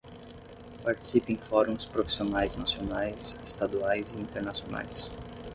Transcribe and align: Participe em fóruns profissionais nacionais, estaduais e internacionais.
Participe 0.83 1.31
em 1.31 1.37
fóruns 1.37 1.85
profissionais 1.85 2.55
nacionais, 2.55 3.37
estaduais 3.45 4.13
e 4.13 4.17
internacionais. 4.19 5.11